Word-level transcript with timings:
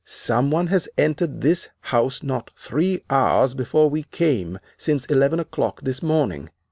Some 0.03 0.49
one 0.49 0.65
has 0.65 0.89
entered 0.97 1.41
this 1.41 1.69
house 1.81 2.23
not 2.23 2.49
three 2.57 3.03
hours 3.07 3.53
before 3.53 3.87
we 3.87 4.01
came, 4.01 4.57
since 4.75 5.05
eleven 5.05 5.39
o'clock 5.39 5.81
this 5.83 6.01
morning. 6.01 6.49